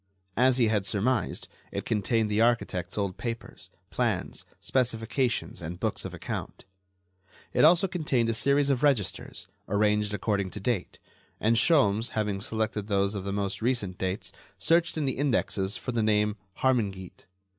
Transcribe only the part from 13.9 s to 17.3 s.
dates, searched in the indexes for the name "Harmingeat."